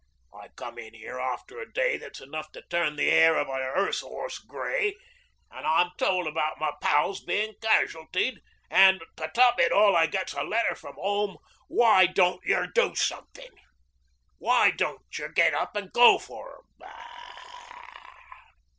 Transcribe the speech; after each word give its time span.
I 0.33 0.47
come 0.55 0.79
in 0.79 0.95
'ere 0.95 1.19
after 1.19 1.59
a 1.59 1.71
day 1.71 1.95
that's 1.97 2.19
enough 2.21 2.51
to 2.53 2.63
turn 2.71 2.95
the 2.95 3.11
'air 3.11 3.37
of 3.37 3.47
a 3.47 3.51
'earse 3.51 4.01
'orse 4.01 4.39
grey, 4.39 4.95
an' 5.51 5.63
I'm 5.63 5.91
told 5.99 6.25
about 6.25 6.59
my 6.59 6.71
pals 6.81 7.23
bein' 7.23 7.53
casualtied; 7.61 8.41
an' 8.71 9.01
to 9.17 9.27
top 9.27 9.59
it 9.59 9.71
all 9.71 9.95
I 9.95 10.07
gets 10.07 10.33
a 10.33 10.41
letter 10.41 10.73
from 10.73 10.95
'ome 10.97 11.37
"why 11.67 12.07
don't 12.07 12.43
you 12.43 12.65
do 12.73 12.95
somethin'? 12.95 13.53
Why 14.39 14.71
don't 14.71 15.03
you 15.19 15.31
get 15.31 15.53
up 15.53 15.77
an' 15.77 15.91
go 15.93 16.17
for 16.17 16.57
'em?" 16.79 16.87